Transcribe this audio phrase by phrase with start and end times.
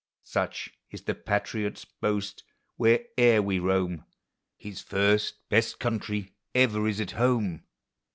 [0.23, 2.43] Such is the patriot's boast,
[2.75, 4.05] where'er we roam, 11
[4.57, 7.61] is first, best country, ever is at home.